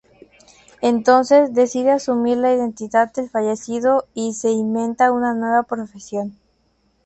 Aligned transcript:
Entonces, 0.81 1.53
decide 1.53 1.91
asumir 1.91 2.35
la 2.37 2.51
identidad 2.51 3.13
del 3.13 3.29
fallecido 3.29 4.07
y 4.15 4.33
se 4.33 4.49
inventa 4.49 5.11
una 5.11 5.35
nueva 5.35 5.61
profesión. 5.61 6.39